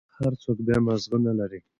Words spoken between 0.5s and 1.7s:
بيا مازغه نلري.